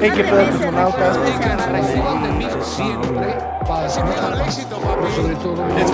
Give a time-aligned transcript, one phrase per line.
[0.00, 0.42] Hey, qué pedo.
[5.78, 5.92] It's.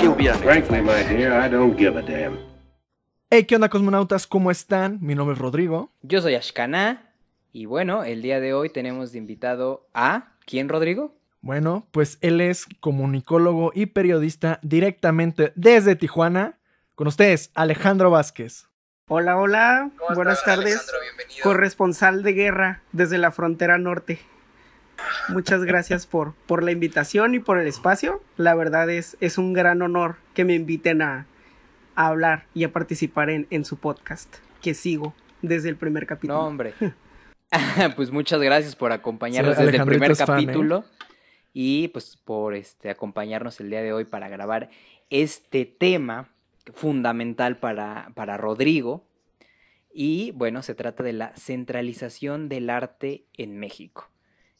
[0.00, 2.36] ¿Qué hubiera Frankly, my dear, I don't give a damn.
[3.30, 4.26] Hey, ¿qué onda, cosmonautas?
[4.26, 4.98] ¿Cómo están?
[5.00, 5.92] Mi nombre es Rodrigo.
[6.02, 7.12] Yo soy Ashkana.
[7.52, 10.32] Y bueno, el día de hoy tenemos de invitado a.
[10.46, 11.14] ¿Quién, Rodrigo?
[11.42, 16.58] Bueno, pues él es comunicólogo y periodista directamente desde Tijuana.
[16.96, 18.66] Con ustedes, Alejandro Vázquez.
[19.06, 20.90] Hola, hola, buenas tardes.
[21.02, 21.42] Bienvenido.
[21.42, 24.18] Corresponsal de guerra desde la frontera norte.
[25.28, 28.22] Muchas gracias por, por la invitación y por el espacio.
[28.38, 31.26] La verdad es, es un gran honor que me inviten a,
[31.96, 36.40] a hablar y a participar en, en su podcast, que sigo desde el primer capítulo.
[36.40, 36.72] No, hombre.
[37.96, 40.46] pues muchas gracias por acompañarnos Sí, desde el primer fan, ¿eh?
[40.46, 40.86] capítulo.
[41.52, 44.70] Y pues por este acompañarnos el día de hoy para grabar
[45.10, 46.30] este tema
[46.72, 49.06] fundamental para, para Rodrigo.
[49.92, 54.10] Y bueno, se trata de la centralización del arte en México.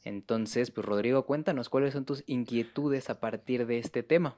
[0.03, 4.37] Entonces, pues Rodrigo, cuéntanos cuáles son tus inquietudes a partir de este tema.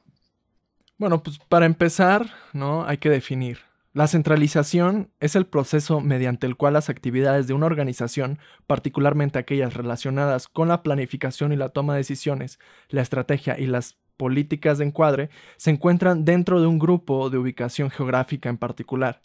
[0.97, 2.85] Bueno, pues para empezar, ¿no?
[2.85, 3.59] Hay que definir.
[3.93, 9.73] La centralización es el proceso mediante el cual las actividades de una organización, particularmente aquellas
[9.73, 14.85] relacionadas con la planificación y la toma de decisiones, la estrategia y las políticas de
[14.85, 19.21] encuadre, se encuentran dentro de un grupo de ubicación geográfica en particular.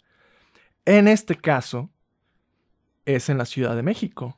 [0.85, 1.89] En este caso,
[3.05, 4.37] es en la Ciudad de México.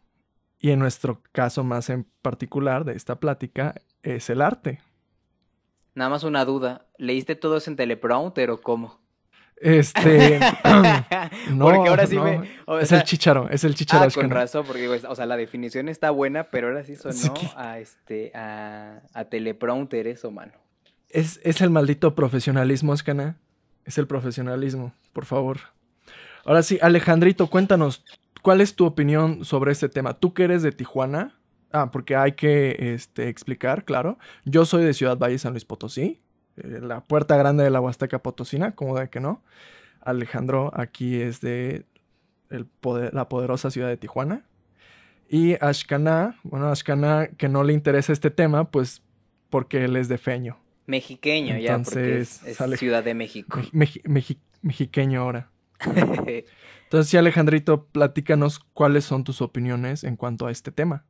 [0.59, 4.81] Y en nuestro caso más en particular de esta plática, es el arte.
[5.94, 6.88] Nada más una duda.
[6.98, 9.00] ¿Leíste todo eso en teleprompter o cómo?
[9.58, 10.39] Este.
[11.52, 12.50] no, Porque ahora sí no, me.
[12.66, 14.06] o Es el chicharo, es el chicharo.
[14.06, 14.36] Ah, con no.
[14.36, 17.31] razón, porque o sea, la definición está buena, pero ahora sí sonó Sí.
[17.56, 20.52] a este a, a teleprompter eso, mano.
[21.09, 23.38] Es, es el maldito profesionalismo, Escana.
[23.86, 25.58] Es el profesionalismo, por favor.
[26.44, 28.03] Ahora sí, Alejandrito, cuéntanos,
[28.42, 30.14] ¿cuál es tu opinión sobre este tema?
[30.16, 31.39] ¿Tú que eres de Tijuana?
[31.72, 34.17] Ah, porque hay que este, explicar, claro.
[34.44, 36.21] Yo soy de Ciudad Valle, San Luis Potosí,
[36.58, 39.42] eh, la puerta grande de la Huasteca Potosina, como de que no.
[40.02, 41.86] Alejandro aquí es de
[42.49, 44.43] el poder- la poderosa ciudad de Tijuana.
[45.27, 49.02] Y Ashkana, bueno, Ashkana que no le interesa este tema, pues
[49.49, 50.58] porque él es de Feño.
[50.86, 53.60] Mexiqueño ya, porque es, Entonces, es sale- Ciudad de México.
[53.73, 55.49] Mexi- mexiqueño ahora.
[56.83, 61.04] Entonces, sí, Alejandrito, platícanos cuáles son tus opiniones en cuanto a este tema.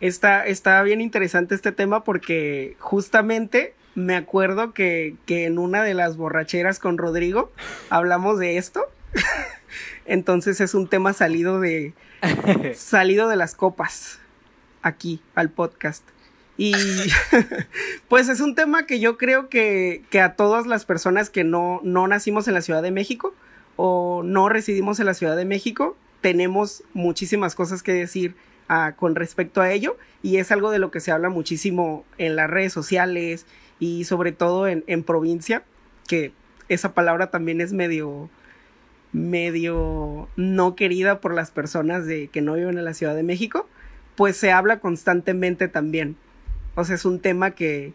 [0.00, 5.94] Está, está bien interesante este tema porque justamente me acuerdo que, que en una de
[5.94, 7.52] las borracheras con Rodrigo
[7.90, 8.84] hablamos de esto.
[10.06, 11.94] Entonces es un tema salido de,
[12.74, 14.18] salido de las copas
[14.82, 16.04] aquí al podcast.
[16.56, 16.72] Y
[18.08, 21.80] pues es un tema que yo creo que, que a todas las personas que no,
[21.82, 23.34] no nacimos en la Ciudad de México
[23.76, 28.36] o no residimos en la Ciudad de México, tenemos muchísimas cosas que decir
[28.68, 32.36] ah, con respecto a ello y es algo de lo que se habla muchísimo en
[32.36, 33.46] las redes sociales
[33.78, 35.64] y sobre todo en, en provincia,
[36.06, 36.32] que
[36.68, 38.30] esa palabra también es medio
[39.12, 43.68] medio no querida por las personas de que no viven en la Ciudad de México,
[44.16, 46.16] pues se habla constantemente también.
[46.74, 47.92] O sea, es un tema que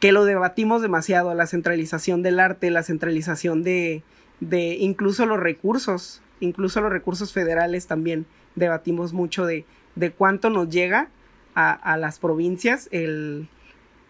[0.00, 4.02] que lo debatimos demasiado, la centralización del arte, la centralización de
[4.40, 10.68] de incluso los recursos, incluso los recursos federales también debatimos mucho de de cuánto nos
[10.68, 11.08] llega
[11.54, 13.48] a, a las provincias el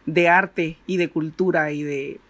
[0.06, 2.20] de arte y de cultura y de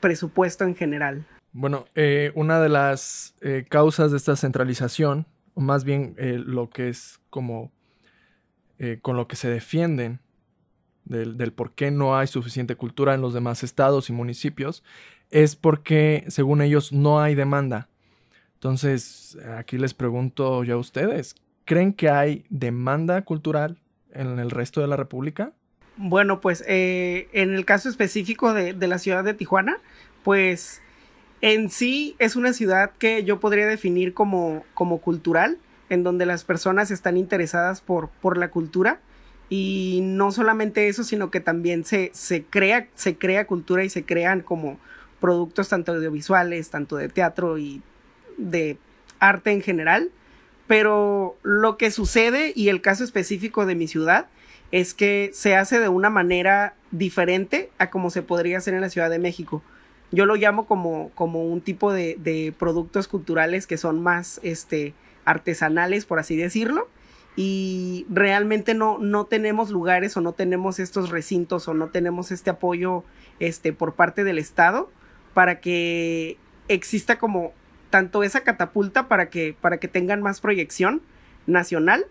[0.00, 1.26] presupuesto en general.
[1.52, 6.68] Bueno, eh, una de las eh, causas de esta centralización, o más bien eh, lo
[6.70, 7.72] que es como
[9.00, 10.20] con lo que se defienden
[11.06, 14.84] del, del por qué no hay suficiente cultura en los demás estados y municipios,
[15.30, 17.88] es porque, según ellos, no hay demanda.
[18.52, 23.78] Entonces, aquí les pregunto yo a ustedes, ¿creen que hay demanda cultural
[24.12, 25.54] en el resto de la República?
[25.96, 29.78] Bueno, pues eh, en el caso específico de, de la ciudad de Tijuana,
[30.22, 30.82] pues
[31.40, 35.58] en sí es una ciudad que yo podría definir como, como cultural,
[35.88, 39.00] en donde las personas están interesadas por, por la cultura.
[39.48, 44.04] Y no solamente eso, sino que también se, se, crea, se crea cultura y se
[44.04, 44.78] crean como
[45.20, 47.80] productos tanto audiovisuales, tanto de teatro y
[48.38, 48.76] de
[49.20, 50.10] arte en general.
[50.66, 54.26] Pero lo que sucede y el caso específico de mi ciudad
[54.72, 58.90] es que se hace de una manera diferente a como se podría hacer en la
[58.90, 59.62] Ciudad de México.
[60.12, 64.94] Yo lo llamo como, como un tipo de, de productos culturales que son más este,
[65.24, 66.88] artesanales, por así decirlo,
[67.36, 72.48] y realmente no, no tenemos lugares o no tenemos estos recintos o no tenemos este
[72.48, 73.04] apoyo
[73.40, 74.90] este, por parte del Estado
[75.34, 77.52] para que exista como
[77.90, 81.02] tanto esa catapulta para que, para que tengan más proyección
[81.46, 82.06] nacional,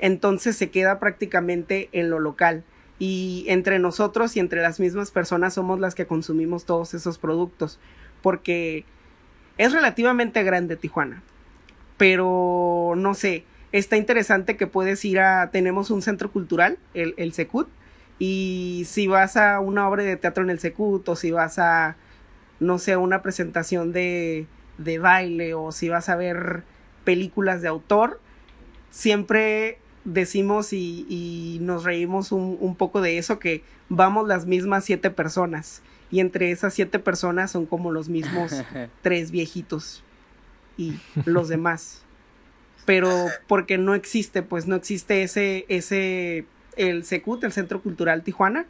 [0.00, 2.64] entonces se queda prácticamente en lo local.
[2.98, 7.78] Y entre nosotros y entre las mismas personas somos las que consumimos todos esos productos.
[8.22, 8.84] Porque
[9.56, 11.22] es relativamente grande Tijuana.
[11.96, 15.50] Pero no sé, está interesante que puedes ir a.
[15.50, 17.68] Tenemos un centro cultural, el, el Secut.
[18.18, 21.96] Y si vas a una obra de teatro en el Secut, o si vas a,
[22.58, 24.46] no sé, una presentación de,
[24.76, 26.64] de baile, o si vas a ver
[27.04, 28.20] películas de autor,
[28.90, 35.10] siempre decimos y, nos reímos un, un, poco de eso, que vamos las mismas siete
[35.10, 35.82] personas.
[36.10, 38.52] Y entre esas siete personas son como los mismos
[39.02, 40.02] tres viejitos
[40.76, 42.02] y los demás.
[42.86, 46.46] Pero porque no existe, pues no existe ese, ese,
[46.76, 48.66] el Secut, el Centro Cultural Tijuana,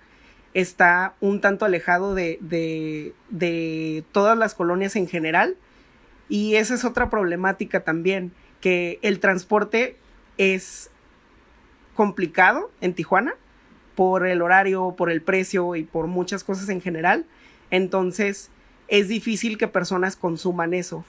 [0.53, 5.57] está un tanto alejado de, de, de todas las colonias en general.
[6.29, 9.97] Y esa es otra problemática también, que el transporte
[10.39, 10.91] es
[12.01, 13.35] complicado en Tijuana
[13.95, 17.27] por el horario, por el precio y por muchas cosas en general.
[17.71, 18.51] Entonces
[18.89, 21.05] es difícil que personas consuman eso,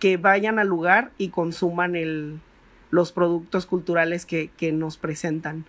[0.00, 2.40] que vayan al lugar y consuman el,
[2.90, 5.66] los productos culturales que, que nos presentan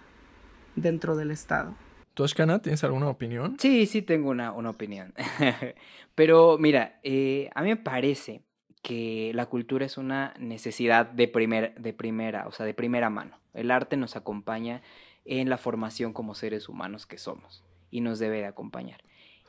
[0.76, 1.76] dentro del estado.
[2.16, 3.58] ¿Tú, Ashkana, tienes alguna opinión?
[3.60, 5.14] Sí, sí tengo una, una opinión.
[6.16, 8.42] Pero mira, eh, a mí me parece
[8.82, 13.40] que la cultura es una necesidad de, primer, de primera, o sea, de primera mano.
[13.54, 14.82] El arte nos acompaña
[15.26, 19.04] en la formación como seres humanos que somos y nos debe de acompañar.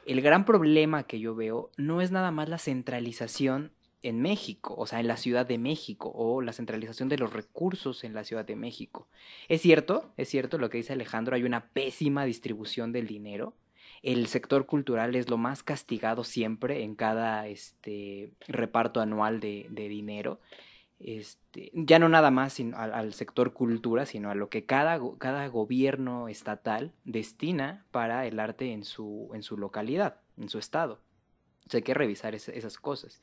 [0.04, 4.86] El gran problema que yo veo no es nada más la centralización en México, o
[4.86, 8.44] sea, en la Ciudad de México, o la centralización de los recursos en la Ciudad
[8.44, 9.08] de México.
[9.48, 13.54] Es cierto, es cierto lo que dice Alejandro, hay una pésima distribución del dinero,
[14.02, 20.40] el sector cultural es lo más castigado siempre en cada este, reparto anual de, dinero.
[20.98, 26.28] Este, ya no nada más al, sector cultura, sino a lo que cada, cada gobierno
[26.28, 31.00] estatal destina para el arte en su, en su localidad, en su estado.
[31.72, 33.20] hay que revisar esas cosas.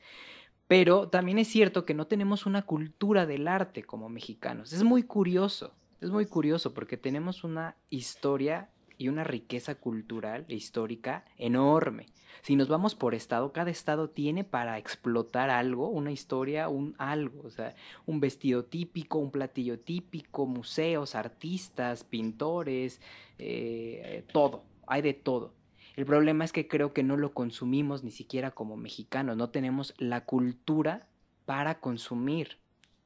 [0.66, 4.72] Pero también es cierto que no tenemos una cultura del arte como mexicanos.
[4.72, 8.70] Es muy curioso, es muy curioso porque tenemos una historia
[9.00, 12.04] y una riqueza cultural e histórica enorme.
[12.42, 17.40] Si nos vamos por estado, cada estado tiene para explotar algo, una historia, un algo,
[17.46, 17.74] o sea,
[18.04, 23.00] un vestido típico, un platillo típico, museos, artistas, pintores,
[23.38, 25.54] eh, todo, hay de todo.
[25.96, 29.94] El problema es que creo que no lo consumimos ni siquiera como mexicanos, no tenemos
[29.96, 31.08] la cultura
[31.46, 32.58] para consumir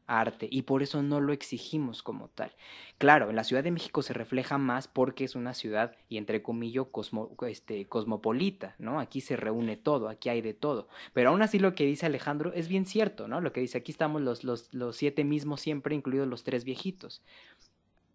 [0.07, 2.53] arte y por eso no lo exigimos como tal.
[2.99, 6.43] Claro, en la Ciudad de México se refleja más porque es una ciudad y entre
[6.43, 9.01] comillas cosmo, este, cosmopolita, ¿no?
[9.01, 10.89] Aquí se reúne todo, aquí hay de todo.
[11.13, 13.41] Pero aún así lo que dice Alejandro es bien cierto, ¿no?
[13.41, 17.23] Lo que dice, aquí estamos los, siete mismos siempre, incluidos los tres viejitos.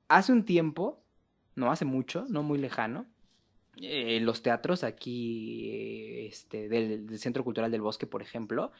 [0.07, 1.01] Hace un tiempo,
[1.55, 3.05] no hace mucho, no muy lejano,
[3.81, 8.71] eh, los teatros aquí este, del, del Centro Cultural del Bosque, por ejemplo,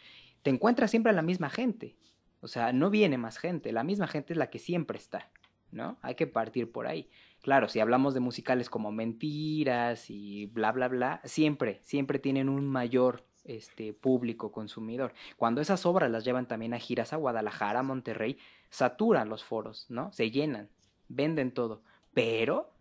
[0.42, 1.96] te encuentras siempre a la misma gente.
[2.42, 5.30] O sea, no viene más gente, la misma gente es la que siempre está,
[5.72, 5.98] ¿no?
[6.02, 7.10] Hay que partir por ahí.
[7.42, 12.68] Claro, si hablamos de musicales como Mentiras y bla, bla, bla, siempre, siempre tienen un
[12.68, 15.14] mayor este, público consumidor.
[15.38, 18.38] Cuando esas obras las llevan también a giras a Guadalajara, a Monterrey,
[18.70, 20.12] saturan los foros, ¿no?
[20.14, 20.70] Se llenan,
[21.08, 21.82] venden todo.
[22.14, 22.72] Pero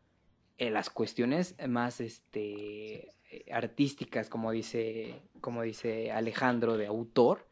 [0.59, 3.15] en las cuestiones más este,
[3.53, 7.47] artísticas, como dice, como dice Alejandro, de autor,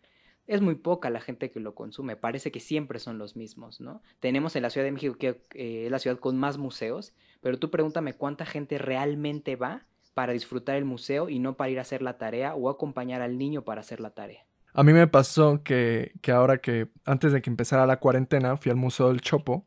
[0.47, 4.03] es muy poca la gente que lo consume, parece que siempre son los mismos, ¿no?
[4.21, 7.59] Tenemos en la Ciudad de México que eh, es la ciudad con más museos, pero
[7.59, 11.83] tú pregúntame cuánta gente realmente va para disfrutar el museo y no para ir a
[11.83, 14.45] hacer la tarea o acompañar al niño para hacer la tarea.
[14.73, 18.71] A mí me pasó que, que ahora que antes de que empezara la cuarentena fui
[18.71, 19.65] al Museo del Chopo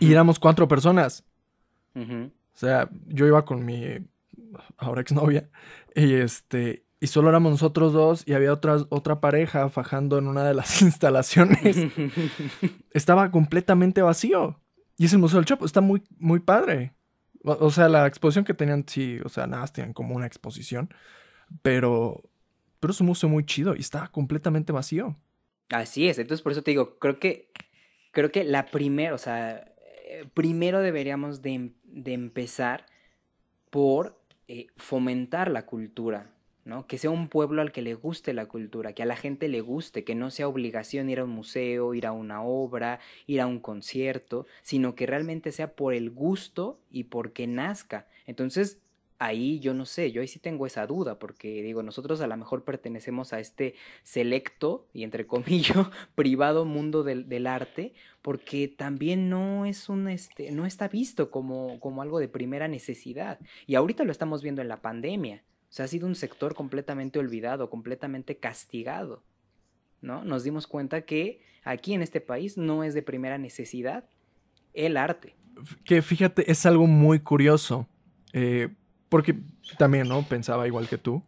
[0.00, 1.24] y éramos cuatro personas.
[1.94, 3.98] O sea, yo iba con mi
[4.78, 5.48] ahora exnovia
[5.94, 10.42] y este y solo éramos nosotros dos y había otra, otra pareja fajando en una
[10.42, 11.76] de las instalaciones.
[12.92, 14.58] Estaba completamente vacío.
[14.96, 16.94] Y es el Museo del Chopo, está muy, muy padre.
[17.42, 20.88] O, sea, la exposición que tenían, sí, o sea, nada, tienen como una exposición.
[21.60, 22.22] Pero,
[22.80, 25.14] pero es un museo muy chido y está completamente vacío.
[25.68, 27.50] Así es, entonces por eso te digo, creo que,
[28.12, 29.74] creo que la primera, o sea,
[30.06, 32.86] eh, primero deberíamos de, de empezar
[33.68, 34.18] por
[34.48, 36.33] eh, fomentar la cultura
[36.64, 36.86] ¿no?
[36.86, 39.60] Que sea un pueblo al que le guste la cultura, que a la gente le
[39.60, 43.46] guste, que no sea obligación ir a un museo, ir a una obra, ir a
[43.46, 48.06] un concierto, sino que realmente sea por el gusto y porque nazca.
[48.26, 48.78] Entonces,
[49.18, 52.36] ahí yo no sé, yo ahí sí tengo esa duda, porque digo, nosotros a lo
[52.36, 59.28] mejor pertenecemos a este selecto y entre comillas privado mundo del, del, arte, porque también
[59.28, 63.38] no es un este, no está visto como, como algo de primera necesidad.
[63.66, 65.42] Y ahorita lo estamos viendo en la pandemia.
[65.74, 69.24] Sea, ha sido un sector completamente olvidado, completamente castigado.
[70.00, 70.22] ¿No?
[70.24, 74.04] Nos dimos cuenta que aquí en este país no es de primera necesidad
[74.72, 75.34] el arte.
[75.84, 77.88] Que fíjate, es algo muy curioso.
[78.32, 78.68] Eh,
[79.08, 79.34] porque
[79.76, 80.22] también, ¿no?
[80.22, 81.24] Pensaba igual que tú.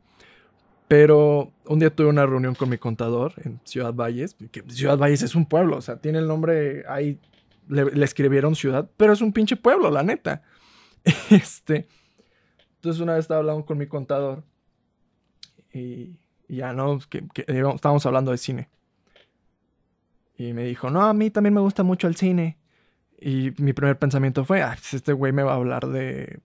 [0.86, 4.36] Pero un día tuve una reunión con mi contador en Ciudad Valles.
[4.52, 7.18] Que Ciudad Valles es un pueblo, o sea, tiene el nombre ahí.
[7.66, 10.44] Le, escribieron ciudad, pero es un pinche pueblo, la neta.
[11.30, 11.88] Este.
[12.86, 14.44] Entonces, una vez estaba hablando con mi contador.
[15.74, 17.00] Y, ya, ¿no?
[17.74, 18.68] Estábamos hablando de cine.
[20.38, 22.58] Y me dijo, no, a mí también me gusta mucho el cine.
[23.20, 26.38] Y mi primer pensamiento fue, pues este güey me va a hablar de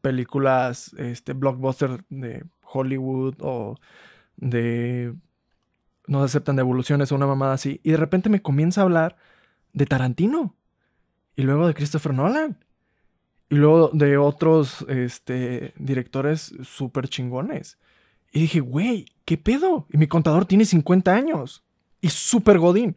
[0.00, 3.76] películas, este, blockbuster de Hollywood o
[4.36, 5.14] de
[6.08, 7.80] no se aceptan devoluciones o una mamada así.
[7.84, 9.16] Y de repente me comienza a hablar
[9.74, 10.56] de Tarantino.
[11.36, 12.58] Y luego de Christopher Nolan.
[13.52, 17.78] Y luego de otros este, directores súper chingones.
[18.32, 19.86] Y dije, güey, ¿qué pedo?
[19.92, 21.62] Y mi contador tiene 50 años.
[22.00, 22.96] Y súper godín.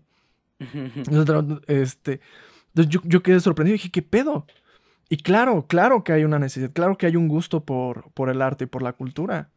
[1.68, 2.22] este,
[2.68, 3.76] entonces yo, yo, quedé sorprendido.
[3.76, 4.48] Y dije, ¿qué pedo?
[5.10, 6.72] Y claro, claro que hay una necesidad.
[6.72, 9.50] Claro que hay un gusto por, por el arte y por la cultura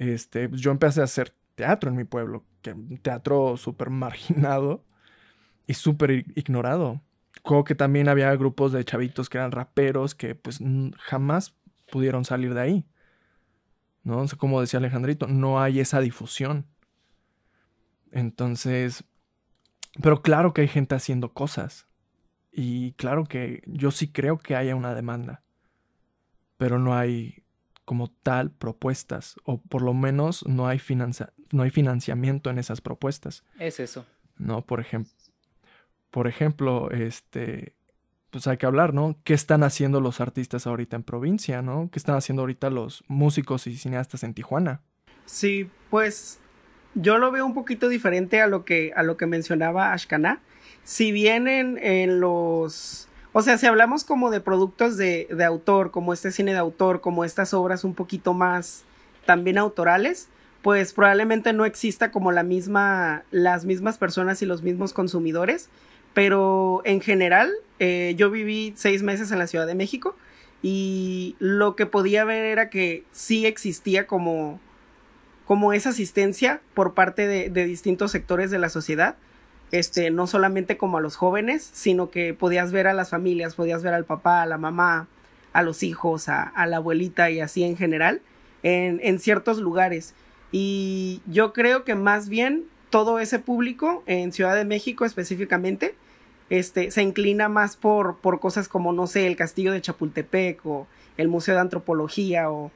[0.00, 4.82] este, pues, yo empecé a hacer teatro en mi pueblo, que un teatro súper marginado
[5.66, 7.02] y súper ignorado.
[7.42, 10.60] Creo que también había grupos de chavitos que eran raperos que pues
[10.98, 11.54] jamás
[11.90, 12.86] pudieron salir de ahí.
[14.02, 14.24] ¿No?
[14.38, 16.66] como decía Alejandrito, no hay esa difusión.
[18.10, 19.04] Entonces,
[20.02, 21.86] pero claro que hay gente haciendo cosas.
[22.52, 25.42] Y claro que yo sí creo que haya una demanda.
[26.56, 27.44] Pero no hay
[27.84, 30.80] como tal propuestas, o por lo menos no hay,
[31.50, 33.42] no hay financiamiento en esas propuestas.
[33.58, 34.06] Es eso.
[34.36, 34.64] ¿No?
[34.64, 35.12] Por ejemplo,
[36.10, 37.74] por ejemplo, este,
[38.30, 39.16] pues hay que hablar, ¿no?
[39.24, 41.88] ¿Qué están haciendo los artistas ahorita en provincia, ¿no?
[41.92, 44.80] ¿Qué están haciendo ahorita los músicos y cineastas en Tijuana?
[45.26, 46.40] Sí, pues
[46.94, 50.40] yo lo veo un poquito diferente a lo que, a lo que mencionaba Ashkana.
[50.82, 56.12] Si bien en los o sea, si hablamos como de productos de, de, autor, como
[56.12, 58.82] este cine de autor, como estas obras un poquito más
[59.24, 60.28] también autorales,
[60.62, 65.68] pues probablemente no exista como la misma, las mismas personas y los mismos consumidores.
[66.14, 70.16] Pero en general, eh, yo viví seis meses en la Ciudad de México
[70.62, 74.60] y lo que podía ver era que sí existía como,
[75.46, 79.16] como esa asistencia por parte de, de distintos sectores de la sociedad
[79.72, 83.82] este, no solamente como a los jóvenes, sino que podías ver a las familias, podías
[83.82, 85.08] ver al papá, a la mamá,
[85.52, 88.20] a los hijos, a, la abuelita y así en general,
[88.62, 90.14] en, en, ciertos lugares.
[90.52, 95.94] Y yo creo que más bien todo ese público en Ciudad de México específicamente,
[96.50, 100.86] este, se inclina más por, por cosas como, no sé, el Castillo de Chapultepec o
[101.16, 102.72] el Museo de Antropología o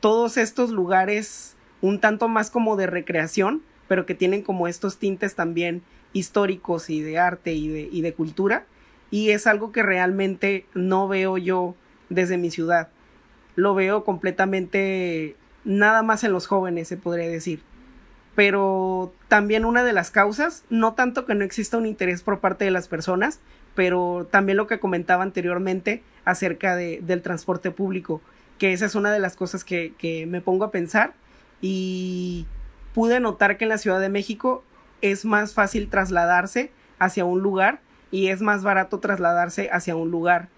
[0.00, 5.34] todos estos lugares un tanto más como de recreación, pero que tienen como estos tintes
[5.34, 5.82] también
[6.12, 8.66] históricos y de arte y de, y de cultura.
[9.10, 11.74] Y es algo que realmente no veo yo
[12.08, 12.88] desde mi ciudad.
[13.54, 17.60] Lo veo completamente nada más en los jóvenes, se podría decir.
[18.38, 22.64] Pero también una de las causas, no tanto que no exista un interés por parte
[22.64, 23.40] de las personas,
[23.74, 28.20] pero también lo que comentaba anteriormente acerca de, del transporte público,
[28.56, 31.14] que esa es una de las cosas que, que me pongo a pensar
[31.60, 32.46] y
[32.94, 34.62] pude notar que en la Ciudad de México
[35.02, 37.80] es más fácil trasladarse hacia un lugar
[38.12, 40.48] y es más barato trasladarse hacia un lugar.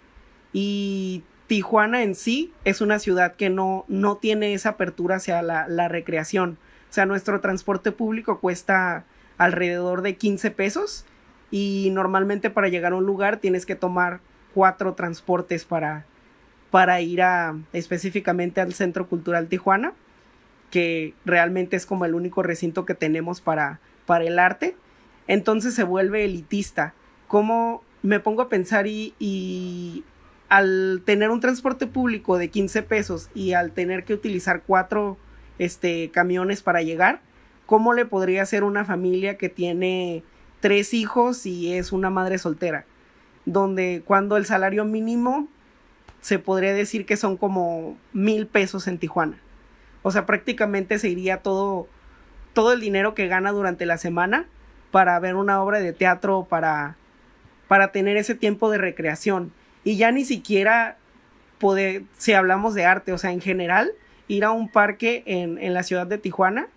[0.52, 5.66] Y Tijuana en sí es una ciudad que no, no tiene esa apertura hacia la,
[5.66, 6.58] la, recreación.
[6.90, 9.04] O sea, nuestro transporte público cuesta
[9.38, 11.06] alrededor de 15 pesos
[11.50, 14.20] y normalmente para llegar a un lugar tienes que tomar
[14.54, 16.04] cuatro transportes para,
[16.70, 19.92] para ir a específicamente al Centro Cultural Tijuana,
[20.70, 24.76] que realmente es como el único recinto que tenemos para, para el arte,
[25.28, 26.94] entonces se vuelve elitista.
[27.28, 30.04] ¿Cómo me pongo a pensar y,
[30.48, 35.16] al tener un transporte público de 15 pesos y al tener que utilizar cuatro
[35.60, 37.20] este, camiones para llegar,
[37.66, 40.24] ¿cómo le podría hacer una familia que tiene
[40.60, 42.86] tres hijos y es una madre soltera?
[43.44, 45.48] Donde cuando el salario mínimo
[46.20, 49.38] se podría decir que son como mil pesos en Tijuana.
[50.02, 51.88] O sea, prácticamente se iría todo
[52.52, 54.46] todo el dinero que gana durante la semana
[54.90, 56.96] para ver una obra de teatro, para,
[57.68, 59.52] para tener ese tiempo de recreación.
[59.84, 60.96] Y ya ni siquiera
[61.58, 63.92] poder, si hablamos de arte, o sea, en general,
[64.30, 66.68] ir a un parque en, en la ciudad de Tijuana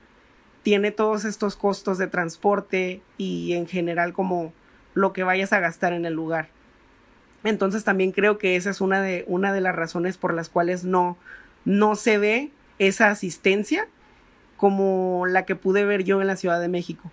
[0.64, 4.54] tiene todos estos costos de transporte y en general como
[4.94, 6.50] lo que vayas a gastar en el lugar.
[7.44, 10.86] Entonces también creo que esa es una de, una de las razones por las cuales
[10.86, 11.18] no,
[11.66, 13.88] no se ve esa asistencia
[14.56, 17.12] como la que pude ver yo en la Ciudad de México.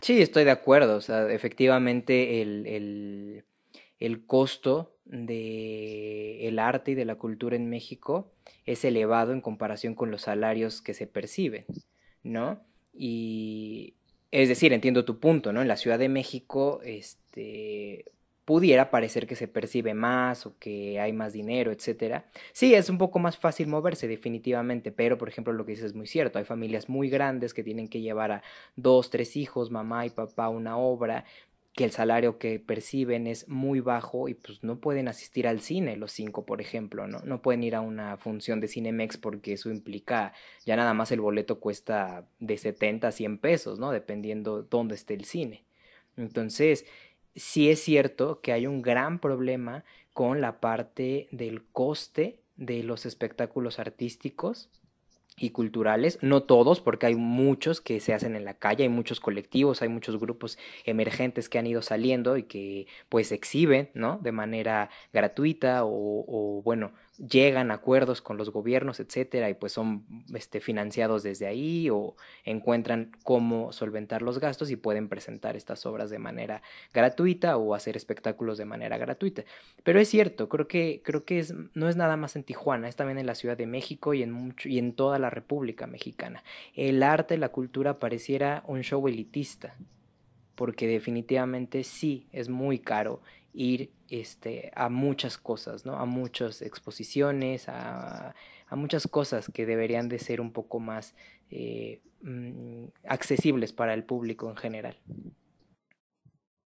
[0.00, 0.96] Sí, estoy de acuerdo.
[0.96, 3.44] O sea, efectivamente el,
[4.26, 8.32] costo del el arte y de la cultura en México
[8.66, 11.64] es elevado en comparación con los salarios que se perciben,
[12.22, 12.62] ¿no?
[12.92, 13.94] Y
[14.30, 15.62] es decir, entiendo tu punto, ¿no?
[15.62, 18.06] En la Ciudad de México, este,
[18.44, 22.26] pudiera parecer que se percibe más o que hay más dinero, etcétera.
[22.52, 25.94] Sí, es un poco más fácil moverse definitivamente, pero por ejemplo lo que dices es
[25.94, 28.42] muy cierto, hay familias muy grandes que tienen que llevar a
[28.74, 31.24] dos, tres hijos, mamá y papá una obra
[31.74, 35.96] que el salario que perciben es muy bajo y pues no pueden asistir al cine
[35.96, 37.20] los cinco, por ejemplo, ¿no?
[37.20, 40.34] No pueden ir a una función de Cinemex porque eso implica,
[40.66, 43.90] ya nada más el boleto cuesta de 70 a 100 pesos, ¿no?
[43.90, 45.64] Dependiendo dónde esté el cine.
[46.18, 46.84] Entonces,
[47.34, 53.06] sí es cierto que hay un gran problema con la parte del coste de los
[53.06, 54.68] espectáculos artísticos
[55.38, 59.20] y culturales, no todos, porque hay muchos que se hacen en la calle, hay muchos
[59.20, 64.18] colectivos, hay muchos grupos emergentes que han ido saliendo y que pues exhiben, ¿no?
[64.22, 66.92] De manera gratuita o, o bueno,
[67.28, 72.16] llegan a acuerdos con los gobiernos, etcétera, y pues son este, financiados desde ahí o
[72.44, 76.62] encuentran cómo solventar los gastos y pueden presentar estas obras de manera
[76.92, 79.44] gratuita o hacer espectáculos de manera gratuita.
[79.84, 82.96] Pero es cierto, creo que, creo que es, no es nada más en Tijuana, es
[82.96, 86.42] también en la Ciudad de México y en, mucho, y en toda la República Mexicana.
[86.74, 89.76] El arte, la cultura pareciera un show elitista,
[90.56, 93.20] porque definitivamente sí es muy caro
[93.52, 95.96] ir este, a muchas cosas, ¿no?
[95.96, 98.34] A muchas exposiciones, a,
[98.70, 101.14] muchas cosas que deberían de ser un poco más
[101.50, 104.98] eh, mm, accesibles para el público en general.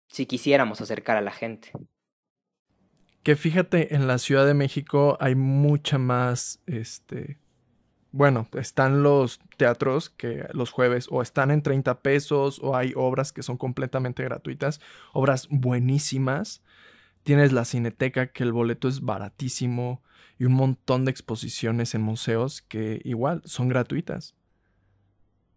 [0.09, 1.71] Si quisiéramos acercar a la gente.
[3.23, 7.39] Que fíjate, en la Ciudad de México hay mucha más, este,
[8.11, 13.31] bueno, están los teatros que los jueves o están en 30 pesos o hay obras
[13.31, 14.81] que son completamente gratuitas,
[15.13, 16.61] obras buenísimas
[17.23, 20.01] Tienes la cineteca, que el boleto es baratísimo,
[20.37, 24.35] y un montón de exposiciones en museos que igual son gratuitas.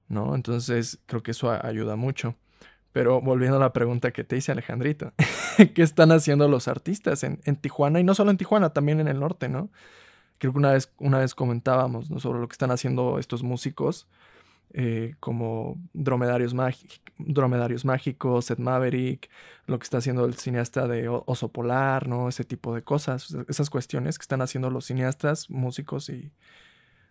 [0.09, 0.35] ¿No?
[0.35, 2.37] Entonces creo que eso ayuda mucho.
[2.93, 5.13] Pero volviendo a la pregunta que te hice Alejandrito,
[5.75, 8.01] ¿qué están haciendo los artistas en, Tijuana?
[8.01, 9.71] Y no solo en Tijuana, también en el norte, ¿no?
[10.39, 14.07] Creo que una vez, una vez comentábamos sobre lo que están haciendo estos músicos
[14.79, 19.31] eh, como dromedarios, mágicos, Ed Maverick,
[19.67, 22.29] lo que está haciendo el cineasta de Oso Polar, ¿no?
[22.29, 26.31] Ese tipo de cosas, esas cuestiones que están haciendo los cineastas, músicos y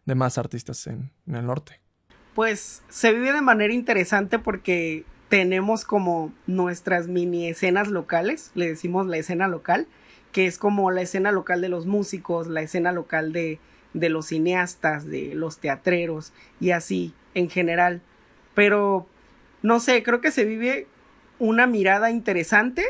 [0.06, 1.82] demás artistas en, el norte.
[2.36, 9.08] Pues se vive de manera interesante porque tenemos como nuestras mini escenas locales, le decimos
[9.08, 9.88] la escena local,
[10.32, 13.60] que es como la escena local de los músicos, la escena local de
[13.94, 18.02] los cineastas, de los teatreros y así en general.
[18.56, 19.06] Pero,
[19.62, 20.88] no sé, creo que se vive
[21.38, 22.84] una mirada interesante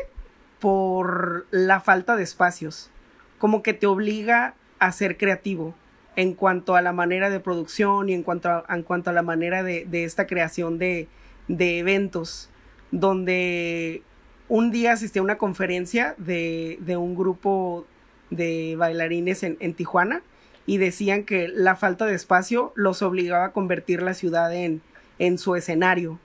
[0.58, 2.90] por la falta de espacios.
[3.38, 5.74] Como que te obliga a ser creativo
[6.14, 10.26] en cuanto a la manera de producción y en cuanto a, la manera de, esta
[10.26, 11.08] creación de,
[11.48, 12.48] eventos,
[12.90, 14.02] donde
[14.48, 17.86] un día asistí a una conferencia de, un grupo
[18.30, 20.22] de bailarines en Tijuana
[20.66, 24.82] y decían que la falta de espacio los obligaba a convertir la ciudad en,
[25.18, 26.18] en su escenario.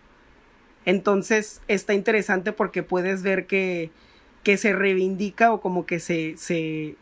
[0.85, 3.91] Entonces está interesante porque puedes ver que,
[4.43, 6.95] que se reivindica o como que se, se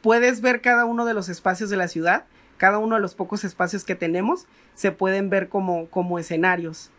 [0.00, 2.24] puedes ver cada uno de los espacios de la ciudad,
[2.56, 6.90] cada uno de los pocos espacios que tenemos, se pueden ver como, como escenarios.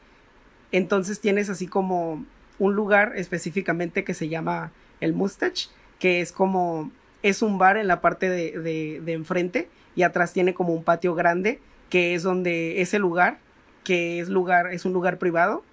[0.72, 2.26] Entonces tienes así como
[2.58, 5.70] un lugar específicamente que se llama el Mustache,
[6.00, 6.92] que es como
[7.24, 8.60] es un bar en la parte de,
[9.02, 11.60] de, enfrente y atrás tiene como un patio grande
[11.90, 13.40] que es donde ese lugar,
[13.84, 15.64] que es lugar, es un lugar privado,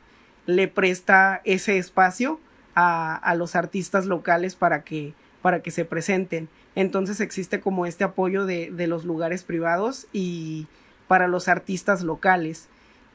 [0.47, 2.41] le presta ese espacio
[2.75, 6.49] a, a los artistas locales para que, para que se presenten.
[6.77, 10.67] Entonces existe como este apoyo de, de los lugares privados y
[11.09, 12.69] para los artistas locales.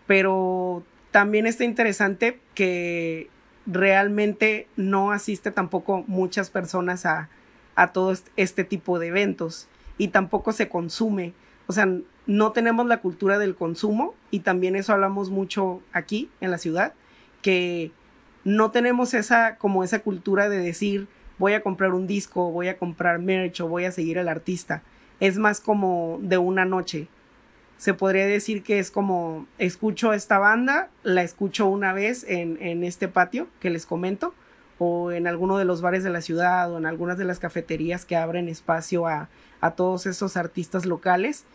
[0.08, 3.30] Pero también está interesante que
[3.66, 7.30] realmente no asiste tampoco muchas personas a,
[7.76, 11.34] a todo este tipo de eventos y tampoco se consume.
[11.68, 11.88] O sea,
[12.28, 16.94] no tenemos la cultura del consumo y también eso hablamos mucho aquí en la ciudad,
[17.42, 17.92] que
[18.44, 21.08] no tenemos esa como esa cultura de decir
[21.38, 24.84] voy a comprar un disco, voy a comprar merch o voy a seguir al artista.
[25.20, 27.08] Es más como de una noche.
[27.78, 32.84] Se podría decir que es como escucho esta banda, la escucho una vez en, en
[32.84, 34.34] este patio que les comento,
[34.78, 38.06] o en alguno de los bares de la ciudad, o en algunas de las cafeterías
[38.06, 39.30] que abren espacio a,
[39.62, 41.46] a todos esos artistas locales,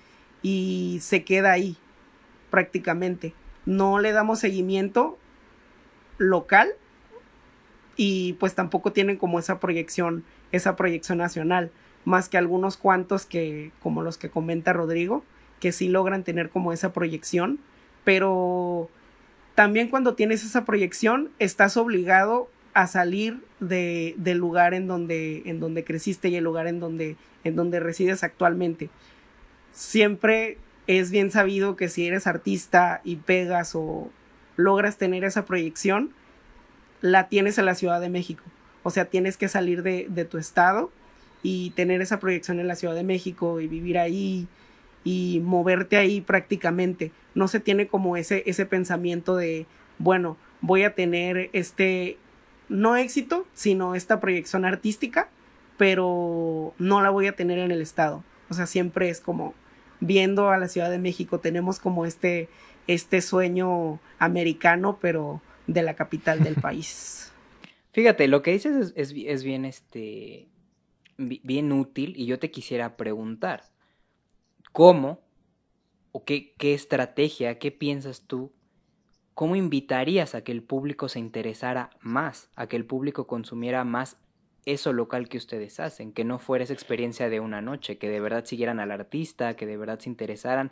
[0.42, 1.76] y se queda ahí
[2.50, 3.34] prácticamente.
[3.66, 5.18] No le damos seguimiento
[6.18, 6.70] local
[7.96, 11.70] y pues tampoco tienen como esa proyección, esa proyección nacional,
[12.04, 15.24] más que algunos cuantos que, como los que comenta Rodrigo,
[15.60, 17.60] que sí logran tener como esa proyección,
[18.04, 18.88] pero
[19.54, 25.60] también cuando tienes esa proyección estás obligado a salir de, del lugar en donde, en
[25.60, 28.90] donde creciste y el lugar en donde, en donde resides actualmente.
[29.72, 34.10] Siempre es bien sabido que si eres artista y pegas o
[34.56, 36.12] logras tener esa proyección,
[37.00, 38.44] la tienes en la Ciudad de México.
[38.82, 40.90] O sea, tienes que salir de, de tu estado
[41.42, 44.48] y tener esa proyección en la Ciudad de México y vivir ahí
[45.04, 47.12] y moverte ahí prácticamente.
[47.34, 49.66] No se tiene como ese, ese pensamiento de,
[49.98, 52.18] bueno, voy a tener este,
[52.70, 55.28] no éxito, sino esta proyección artística,
[55.76, 58.24] pero no la voy a tener en el estado.
[58.48, 59.54] O sea, siempre es como
[59.98, 62.48] viendo a la Ciudad de México, tenemos como este,
[62.86, 67.32] este sueño americano, pero de la capital del país.
[67.92, 70.48] Fíjate, lo que dices es, es, bien, este,
[71.18, 73.64] bien útil y yo te quisiera preguntar,
[74.70, 75.20] ¿cómo
[76.12, 78.52] o qué, qué estrategia, qué piensas tú,
[79.40, 84.18] cómo invitarías a que el público se interesara más, a que el público consumiera más
[84.66, 88.20] eso local que ustedes hacen, que no fuera esa experiencia de una noche, que de
[88.20, 90.70] verdad siguieran al artista, que de verdad se interesaran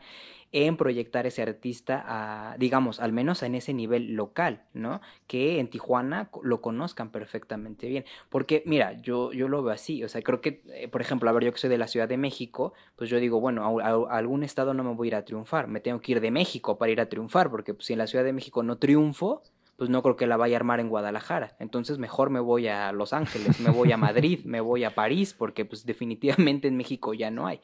[0.51, 5.01] en proyectar ese artista a, digamos, al menos en ese nivel local, ¿no?
[5.27, 8.05] Que en Tijuana lo conozcan perfectamente bien.
[8.31, 11.33] Porque, mira, yo, yo lo veo así, o sea, creo que, eh, por ejemplo, a
[11.33, 14.43] ver, yo que soy de la Ciudad de México, pues yo digo, bueno, a, algún
[14.43, 16.93] estado no me voy a ir a triunfar, me tengo que ir de México para
[16.93, 19.43] ir a triunfar, porque pues, si en la Ciudad de México no triunfo,
[19.79, 21.55] pues no creo que la vaya a armar en Guadalajara.
[21.61, 25.35] Entonces mejor me voy a Los Ángeles, me voy a Madrid, me voy a París,
[25.39, 27.61] porque pues definitivamente en México ya no hay.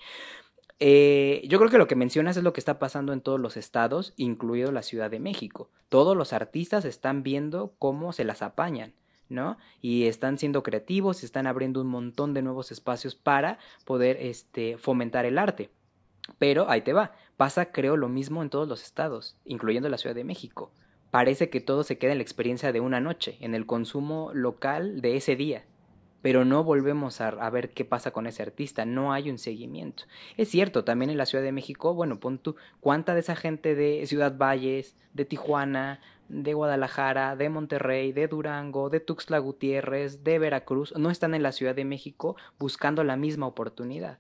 [0.79, 3.57] Eh, yo creo que lo que mencionas es lo que está pasando en todos los
[3.57, 5.71] estados, incluido la Ciudad de México.
[5.89, 8.95] Todos los artistas están viendo cómo se las apañan.
[9.29, 9.57] ¿no?
[9.81, 15.25] Y están siendo creativos, están abriendo un montón de nuevos espacios para poder este, fomentar
[15.25, 15.71] el arte.
[16.39, 20.15] Pero ahí te va, pasa creo lo mismo en todos los estados, incluyendo la Ciudad
[20.15, 20.71] de México
[21.15, 25.01] parece que todo se queda en la experiencia de una noche, en el consumo local
[25.01, 25.65] de ese día.
[26.23, 30.07] Pero no volvemos a, ver qué pasa con ese artista, no hay un seguimiento.
[30.37, 33.77] Es cierto, también en la Ciudad de México, bueno, pon tú, ¿cuánta de esa gente
[33.77, 40.41] de Ciudad Valles, de Tijuana, de Guadalajara, de Monterrey, de Durango, de Tuxtla Gutiérrez, de
[40.41, 44.19] Veracruz, no están en la Ciudad de México buscando la misma oportunidad?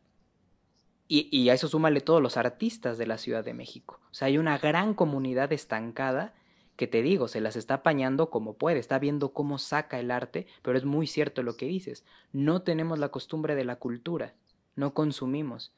[1.08, 3.98] Y, y, a eso súmale todos los artistas de la Ciudad de México.
[4.12, 6.34] O sea, hay una gran comunidad estancada
[6.76, 10.46] que te digo, se las está apañando como puede, está viendo cómo saca el arte,
[10.62, 12.04] pero es muy cierto lo que dices.
[12.32, 14.34] No tenemos la costumbre de la cultura,
[14.74, 15.72] no consumimos.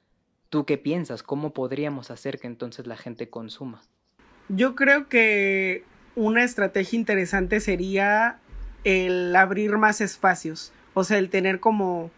[0.48, 1.22] ¿Tú qué piensas?
[1.22, 3.82] ¿Cómo podríamos hacer que entonces la gente consuma?
[4.48, 8.38] Yo creo que una estrategia interesante sería
[8.84, 12.10] el abrir más espacios, o sea, el tener como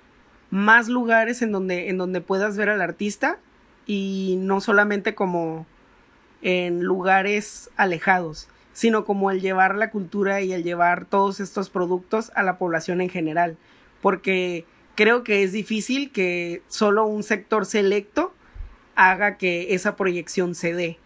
[0.51, 3.39] más lugares en donde, en donde puedas ver al artista
[3.87, 5.67] y no solamente como
[6.43, 12.31] en lugares alejados sino como el llevar la cultura y el llevar todos estos productos
[12.37, 13.57] a la población en general,
[14.01, 18.33] porque creo que es difícil que solo un sector selecto
[18.95, 20.97] haga que esa proyección se dé.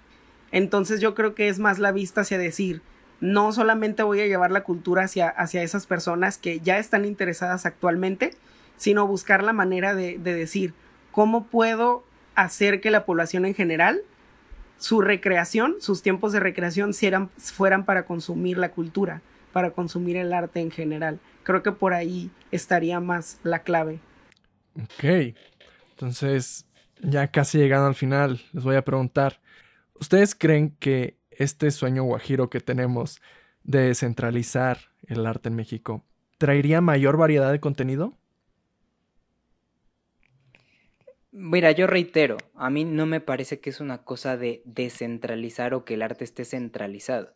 [0.51, 2.83] Entonces yo creo que es más la vista hacia decir,
[3.21, 7.65] no solamente voy a llevar la cultura hacia, hacia esas personas que ya están interesadas
[7.65, 8.33] actualmente,
[8.77, 10.75] sino buscar la manera de, de decir,
[11.11, 12.05] ¿cómo puedo
[12.35, 14.03] hacer que la población en general
[14.83, 16.93] su recreación, sus tiempos de recreación
[17.39, 21.21] fueran para consumir la cultura, para consumir el arte en general.
[21.45, 24.01] Creo que por ahí estaría más la clave.
[24.75, 25.37] Ok,
[25.93, 26.67] entonces
[27.01, 29.41] ya casi llegando al final, les voy a preguntar,
[29.95, 33.23] ¿ustedes creen que este sueño guajiro que tenemos
[33.63, 36.05] de descentralizar el arte en México
[36.39, 38.19] traería mayor variedad de contenido?
[41.35, 45.83] Mira, yo reitero, a mí no me parece que es una cosa de descentralizar o
[45.83, 47.33] que el arte esté centralizado.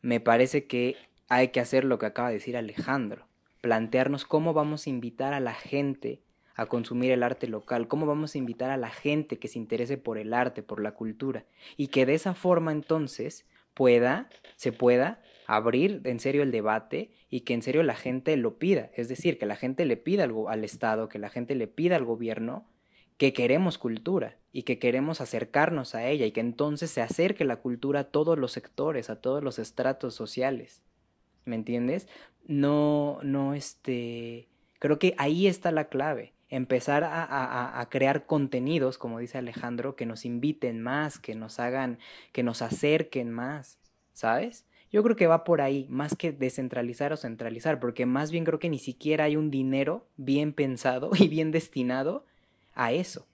[0.00, 0.94] Me parece que
[1.28, 3.26] hay que hacer lo que acaba de decir Alejandro,
[3.60, 6.22] plantearnos cómo vamos a invitar a la gente
[6.54, 9.98] a consumir el arte local, cómo vamos a invitar a la gente que se interese
[9.98, 11.44] por el arte, por la cultura,
[11.76, 17.40] y que de esa forma entonces pueda, se pueda abrir en serio el debate y
[17.40, 18.92] que en serio la gente lo pida.
[18.94, 21.96] Es decir, que la gente le pida algo al Estado, que la gente le pida
[21.96, 22.68] al gobierno
[23.16, 27.56] que queremos cultura y que queremos acercarnos a ella y que entonces se acerque la
[27.56, 30.82] cultura a todos los sectores, a todos los estratos sociales.
[31.44, 32.08] ¿Me entiendes?
[32.46, 34.48] No, no, este,
[34.78, 36.34] creo que ahí está la clave.
[36.48, 41.58] Empezar a, a, a, crear contenidos, como dice Alejandro, que nos inviten más, que nos
[41.58, 41.98] hagan,
[42.32, 43.78] que nos acerquen más,
[44.12, 44.66] ¿sabes?
[44.92, 48.58] Yo creo que va por ahí, más que descentralizar o centralizar, porque más bien creo
[48.58, 52.26] que ni siquiera hay un dinero bien pensado y bien destinado
[52.74, 53.26] a eso,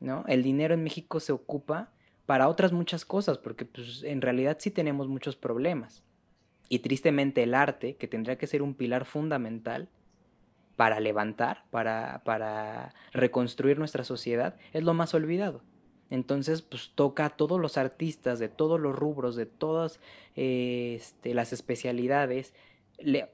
[0.00, 0.24] ¿no?
[0.28, 1.90] El dinero en México se ocupa
[2.26, 6.02] para otras muchas cosas, porque pues, en realidad sí tenemos muchos problemas.
[6.68, 9.88] Y tristemente el arte, que tendría que ser un pilar fundamental
[10.76, 15.62] para levantar, para, para reconstruir nuestra sociedad, es lo más olvidado.
[16.10, 20.00] Entonces, pues toca a todos los artistas de todos los rubros, de todas
[20.36, 22.54] eh, este, las especialidades,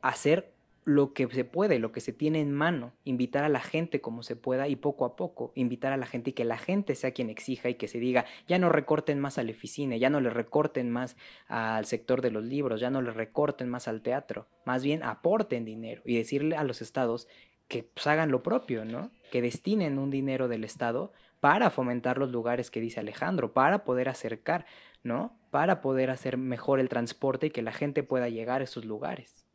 [0.02, 0.55] hacer
[0.86, 4.22] lo que se puede, lo que se tiene en mano, invitar a la gente como
[4.22, 7.10] se pueda y poco a poco invitar a la gente y que la gente sea
[7.10, 10.30] quien exija y que se diga, ya no recorten más al oficina, ya no le
[10.30, 11.16] recorten más
[11.48, 15.64] al sector de los libros, ya no le recorten más al teatro, más bien aporten
[15.64, 17.26] dinero y decirle a los estados
[17.66, 19.10] que pues, hagan lo propio, ¿no?
[19.32, 24.08] Que destinen un dinero del estado para fomentar los lugares que dice Alejandro, para poder
[24.08, 24.66] acercar,
[25.02, 25.36] ¿no?
[25.50, 29.45] Para poder hacer mejor el transporte y que la gente pueda llegar a esos lugares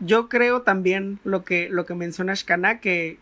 [0.00, 3.18] yo creo también lo que, lo que menciona Shkana, que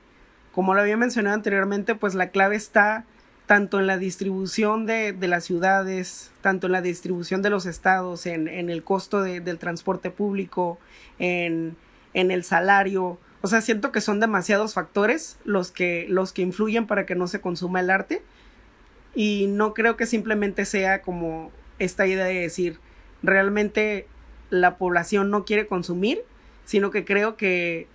[0.52, 3.04] como lo había mencionado anteriormente, pues la clave está
[3.46, 8.26] tanto en la distribución de, de las ciudades, tanto en la distribución de los estados,
[8.26, 10.78] en, en el costo de, del transporte público,
[11.18, 11.76] en,
[12.12, 13.18] en, el salario.
[13.40, 17.26] O sea, siento que son demasiados factores los que, los que influyen para que no
[17.26, 18.22] se consuma el arte.
[19.14, 22.78] Y no creo que simplemente sea como esta idea de decir,
[23.22, 24.06] realmente
[24.50, 26.22] la población no quiere consumir
[26.68, 27.86] sino que creo que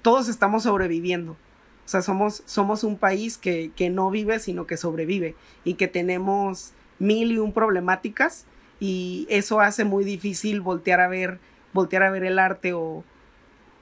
[0.00, 1.32] todos estamos sobreviviendo.
[1.32, 5.88] O sea, somos, somos un país que, que no vive, sino que sobrevive y que
[5.88, 8.46] tenemos mil y un problemáticas
[8.80, 11.38] y eso hace muy difícil voltear a ver,
[11.74, 13.04] voltear a ver el arte o,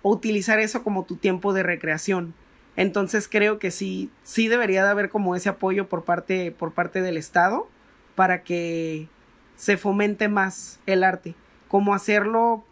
[0.03, 2.35] o utilizar eso como tu tiempo de recreación.
[2.75, 7.01] Entonces creo que sí, sí debería de haber como ese apoyo por parte, por parte
[7.01, 7.69] del Estado
[8.17, 9.07] para que
[9.55, 11.37] se fomente más el arte.
[11.69, 12.65] Cómo hacerlo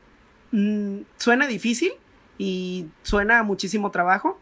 [0.52, 1.92] Mm, suena difícil
[2.38, 4.40] y suena muchísimo trabajo,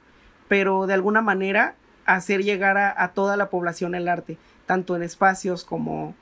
[0.49, 1.75] pero de alguna manera
[2.07, 6.14] hacer llegar a, toda la población el arte, tanto en espacios como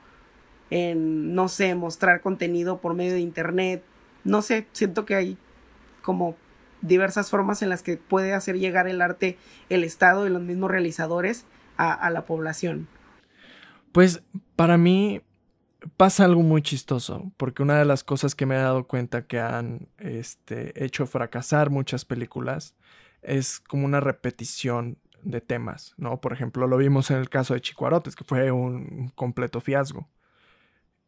[0.69, 3.83] en, no sé, mostrar contenido por medio de internet.
[4.25, 5.37] No sé, siento que hay
[6.01, 6.35] como
[6.81, 9.37] diversas formas en las que puede hacer llegar el arte
[9.69, 11.45] el Estado y los mismos realizadores
[11.77, 12.89] a, a la población.
[13.93, 14.21] Pues
[14.57, 15.21] para mí
[15.95, 19.39] pasa algo muy chistoso, porque una de las cosas que me he dado cuenta que
[19.39, 22.75] han este, hecho fracasar muchas películas
[23.21, 26.21] es como una repetición de temas, ¿no?
[26.21, 30.07] Por ejemplo, lo vimos en el caso de Chicuarotes, que fue un completo fiasco.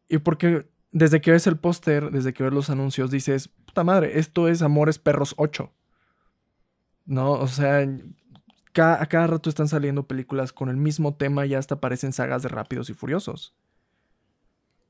[0.08, 4.18] Y porque desde que ves el póster, desde que ves los anuncios, dices, puta madre,
[4.18, 5.72] esto es Amores Perros 8.
[7.06, 7.32] ¿No?
[7.32, 12.12] O sea, a cada rato están saliendo películas con el mismo tema y hasta aparecen
[12.12, 13.54] sagas de Rápidos y Furiosos.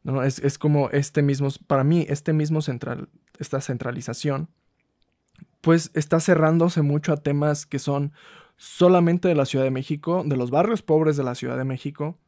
[0.02, 0.22] ¿No?
[0.22, 3.08] Es, es, como este mismo, para mí, este mismo central,
[3.38, 4.48] esta centralización,
[5.60, 8.12] pues está cerrándose mucho a temas que son
[8.56, 12.18] solamente de la Ciudad de México, de los barrios pobres de la Ciudad de México.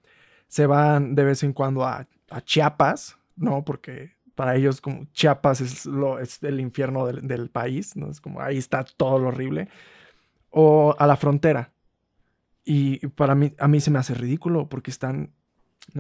[0.49, 2.07] Se van de vez en cuando a,
[2.45, 3.65] Chiapas, ¿no?
[3.65, 8.11] Porque para ellos como Chiapas es, lo, es el infierno del, del, país, ¿no?
[8.11, 9.69] Es como ahí está todo lo horrible.
[10.49, 11.73] O a la frontera.
[12.65, 15.33] Y para mí, a mí se me hace ridículo porque están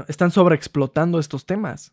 [0.09, 1.92] están sobreexplotando estos temas.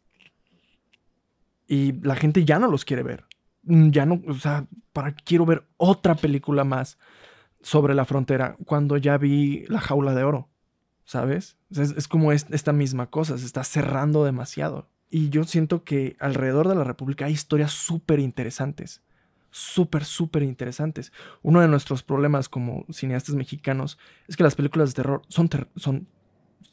[1.67, 3.25] Y la gente ya no los quiere ver.
[3.63, 6.97] Mm, ya no, o sea, ¿para qué quiero ver otra película más
[7.62, 10.49] sobre la frontera cuando ya vi La Jaula de Oro?
[11.06, 11.58] ¿Sabes?
[11.71, 14.88] Es, como esta misma cosa, se está cerrando demasiado.
[15.10, 19.02] Y yo siento que alrededor de la República hay historias súper interesantes.
[19.49, 21.12] Súper, súper interesantes.
[21.41, 23.97] Uno de nuestros problemas como cineastas mexicanos
[24.28, 26.08] es que las películas de terror son, son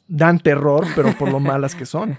[0.07, 2.17] dan terror, pero por lo malas que son.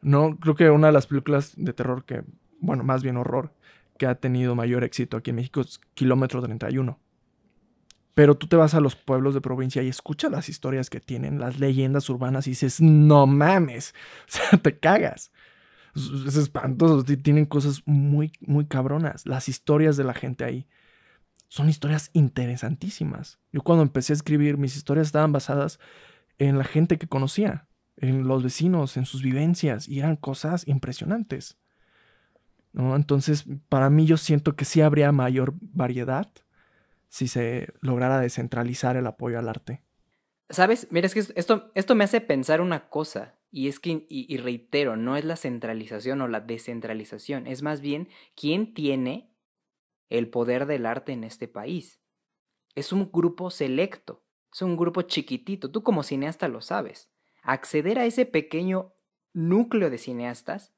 [0.00, 2.24] No, creo que una de las películas de terror que,
[2.60, 3.54] bueno, más bien horror,
[3.98, 6.98] que ha tenido mayor éxito aquí en México es Kilómetro 31.
[8.14, 11.38] Pero tú te vas a los pueblos de provincia y escuchas las historias que tienen,
[11.38, 13.94] las leyendas urbanas y dices, no mames,
[14.28, 15.32] o sea, te cagas.
[15.94, 19.26] Es espantoso, tienen cosas muy, muy cabronas.
[19.26, 20.66] Las historias de la gente ahí
[21.48, 23.38] son historias interesantísimas.
[23.52, 25.78] Yo cuando empecé a escribir, mis historias estaban basadas
[26.46, 31.58] en la gente que conocía, en los vecinos, en sus vivencias, y eran cosas impresionantes.
[32.74, 36.30] Entonces, para mí yo siento que sí habría mayor variedad
[37.08, 39.82] si se lograra descentralizar el apoyo al arte.
[40.48, 40.88] ¿Sabes?
[40.90, 44.96] Mira, es que esto, esto me hace pensar una cosa, y es que, y, reitero,
[44.96, 49.30] no es la centralización o la descentralización, es más bien quién tiene
[50.08, 52.00] el poder del arte en este país.
[52.74, 54.21] Es un grupo selecto,
[54.52, 57.10] es un grupo chiquitito, tú como cineasta lo sabes.
[57.42, 58.92] Acceder a ese pequeño
[59.32, 60.74] núcleo de cineastas,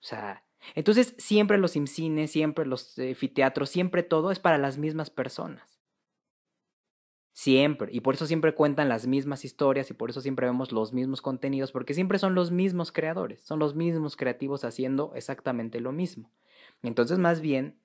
[0.00, 5.10] o sea, entonces siempre los cines, siempre los anfiteatros, siempre todo es para las mismas
[5.10, 5.80] personas.
[7.32, 7.90] Siempre.
[7.92, 11.22] Y por eso siempre cuentan las mismas historias y por eso siempre vemos los mismos
[11.22, 16.30] contenidos, porque siempre son los mismos creadores, son los mismos creativos haciendo exactamente lo mismo.
[16.82, 17.78] Entonces, más bien,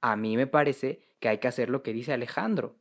[0.00, 2.76] a mí me parece que hay que hacer lo que dice Alejandro.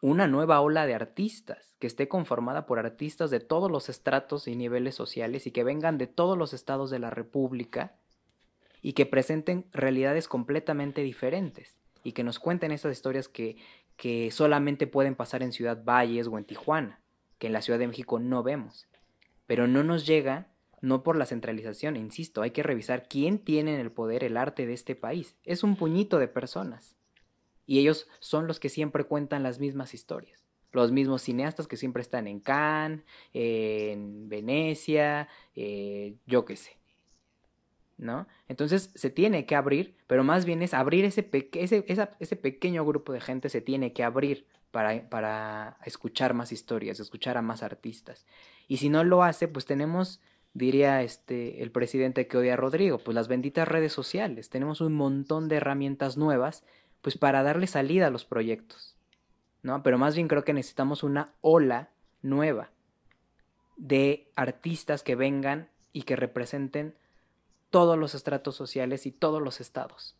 [0.00, 4.56] Una nueva ola de artistas, que esté conformada por artistas de todos los estratos y
[4.56, 7.96] niveles sociales y que vengan de todos los estados de la República
[8.82, 13.56] y que presenten realidades completamente diferentes y que nos cuenten esas historias que,
[13.96, 17.00] que solamente pueden pasar en Ciudad Valles o en Tijuana,
[17.38, 18.86] que en la Ciudad de México no vemos.
[19.46, 20.48] Pero no nos llega,
[20.80, 24.66] no por la centralización, insisto, hay que revisar quién tiene en el poder el arte
[24.66, 25.36] de este país.
[25.44, 26.94] Es un puñito de personas.
[27.66, 30.44] Y ellos son los que siempre cuentan las mismas historias.
[30.72, 36.76] Los mismos cineastas que siempre están en Cannes, en Venecia, eh, yo qué sé.
[37.96, 38.26] ¿no?
[38.48, 41.84] Entonces se tiene que abrir, pero más bien es abrir ese, ese,
[42.18, 47.36] ese pequeño grupo de gente, se tiene que abrir para, para, escuchar más historias, escuchar
[47.36, 48.26] a más artistas.
[48.66, 50.20] Y si no lo hace, pues tenemos,
[50.52, 54.50] diría este, el presidente que odia a Rodrigo, pues las benditas redes sociales.
[54.50, 56.64] Tenemos un montón de herramientas nuevas,
[57.04, 58.96] pues para darle salida a los proyectos,
[59.62, 59.82] ¿no?
[59.82, 61.90] Pero más bien creo que necesitamos una ola
[62.22, 62.70] nueva
[63.76, 66.94] de artistas que vengan y que representen
[67.68, 70.16] todos los estratos sociales y todos los estados.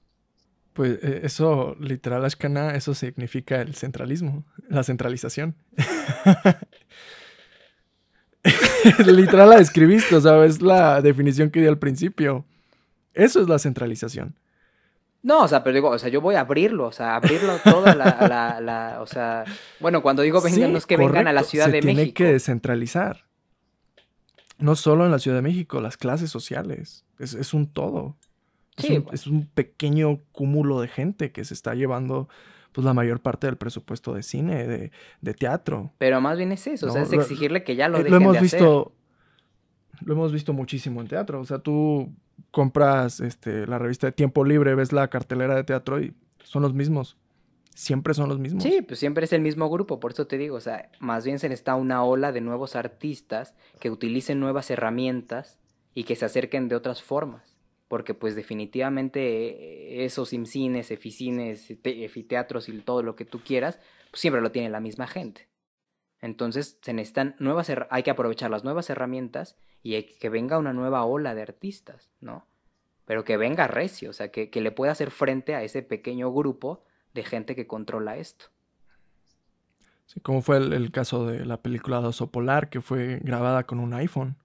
[0.74, 5.54] Pues eh, eso, literal, Ashkana, eso significa el centralismo, la centralización.
[9.06, 12.44] literal la describiste, o sea, es la definición que di al principio.
[13.14, 14.34] Eso es la centralización.
[15.24, 17.94] No, o sea, pero digo, o sea, yo voy a abrirlo, o sea, abrirlo toda
[17.94, 19.44] la, la, o sea,
[19.80, 21.94] bueno, cuando digo vengan, no es que vengan a la Ciudad de México.
[21.94, 23.24] Tiene que descentralizar.
[24.58, 27.06] No solo en la Ciudad de México, las clases sociales.
[27.18, 28.18] Es, un todo.
[28.76, 32.28] es, un, pequeño cúmulo de gente que se está llevando
[32.72, 34.66] pues la mayor parte del presupuesto de cine,
[35.22, 35.94] de, teatro.
[35.96, 38.16] Pero más bien es eso, o sea, es exigirle que ya lo eh, dejen lo
[38.24, 38.92] hemos de visto,
[40.04, 41.40] Lo hemos visto muchísimo en teatro.
[41.40, 42.12] O sea, tú
[42.50, 46.74] compras este, la revista de Tiempo Libre, ves la cartelera de teatro y son los
[46.74, 47.16] mismos
[47.74, 48.62] siempre son los mismos.
[48.62, 51.38] Sí, pues siempre es el mismo grupo, por eso te digo, o sea, más bien
[51.38, 55.58] se necesita una ola de nuevos artistas que utilicen nuevas herramientas
[55.94, 57.56] y que se acerquen de otras formas,
[57.88, 63.78] porque pues definitivamente eh, esos cines, eficines, efiteatros y todo lo que tú quieras,
[64.10, 65.48] pues siempre lo tiene la misma gente.
[66.24, 70.72] Entonces se necesitan nuevas, hay que aprovechar las nuevas herramientas y hay que venga una
[70.72, 72.46] nueva ola de artistas, ¿no?
[73.04, 76.32] Pero que venga recio, o sea, que, que le pueda hacer frente a ese pequeño
[76.32, 76.82] grupo
[77.12, 78.46] de gente que controla esto.
[80.06, 83.78] Sí, como fue el, caso de la película de Oso Polar, que fue grabada con
[83.78, 84.38] un iPhone.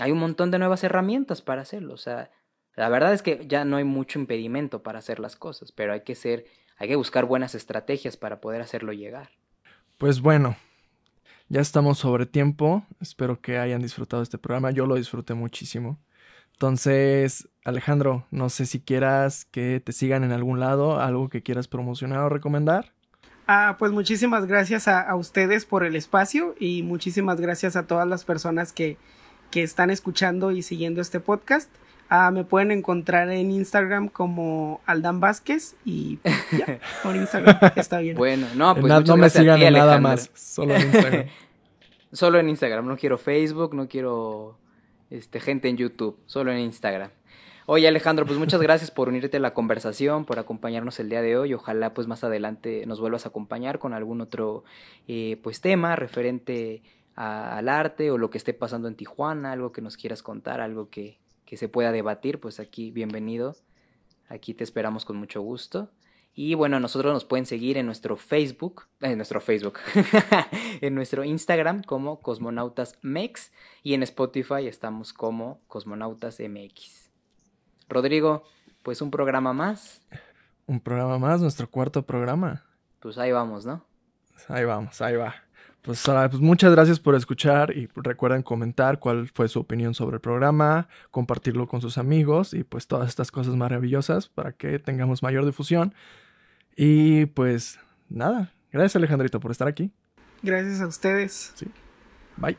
[0.00, 1.94] Hay un montón de nuevas herramientas para hacerlo.
[1.94, 2.32] O sea,
[2.74, 6.00] la verdad es que ya no hay mucho impedimento para hacer las cosas, pero hay
[6.00, 6.46] que ser,
[6.78, 9.37] hay que buscar buenas estrategias para poder hacerlo llegar.
[9.98, 10.56] Pues bueno,
[11.48, 12.84] ya estamos sobre tiempo.
[13.00, 14.70] Espero que hayan disfrutado este programa.
[14.70, 15.98] Yo lo disfruté muchísimo.
[16.52, 21.66] Entonces, Alejandro, no sé si quieras que te sigan en algún lado, algo que quieras
[21.66, 22.92] promocionar o recomendar.
[23.48, 28.24] Ah, pues muchísimas gracias a, ustedes por el espacio y muchísimas gracias a todas las
[28.24, 28.98] personas que,
[29.50, 31.70] que están escuchando y siguiendo este podcast.
[32.10, 36.18] Ah, me pueden encontrar en Instagram como Aldan Vázquez y
[36.52, 38.16] ya, por Instagram está bien.
[38.16, 41.26] Bueno, no, pues no me sigan en nada más, solo en Instagram.
[42.12, 44.56] solo en Instagram, no quiero Facebook, no quiero
[45.10, 47.10] este, gente en YouTube, solo en Instagram.
[47.66, 51.36] Oye Alejandro, pues muchas gracias por unirte a la conversación, por acompañarnos el día de
[51.36, 51.52] hoy.
[51.52, 54.64] Ojalá pues más adelante nos vuelvas a acompañar con algún otro
[55.06, 56.82] eh, pues tema referente
[57.14, 60.88] al arte o lo que esté pasando en Tijuana, algo que nos quieras contar, algo
[60.88, 61.18] que,
[61.48, 63.56] que se pueda debatir, pues aquí bienvenido.
[64.28, 65.90] Aquí te esperamos con mucho gusto.
[66.34, 69.78] Y bueno, nosotros nos pueden seguir en nuestro Facebook, en nuestro Facebook,
[70.82, 73.50] en nuestro Instagram como Cosmonautas Mex
[73.82, 77.10] y en Spotify estamos como Cosmonautas MX.
[77.88, 78.44] Rodrigo,
[78.82, 80.02] pues un programa más.
[80.66, 82.66] Un programa más, nuestro cuarto programa.
[83.00, 83.86] Pues ahí vamos, ¿no?
[84.48, 85.47] Ahí vamos, ahí va.
[85.82, 90.16] Pues, ah, pues, muchas gracias por escuchar y recuerden comentar cuál fue su opinión sobre
[90.16, 95.22] el programa, compartirlo con sus amigos y pues todas estas cosas maravillosas para que tengamos
[95.22, 95.94] mayor difusión.
[96.76, 99.90] Y pues nada, gracias Alejandrito por estar aquí.
[100.42, 101.52] Gracias a ustedes.
[101.54, 101.66] Sí.
[102.36, 102.56] Bye.